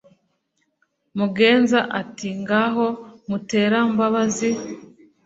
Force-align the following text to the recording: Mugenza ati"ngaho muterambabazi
Mugenza 1.17 1.79
ati"ngaho 2.01 2.85
muterambabazi 3.29 4.49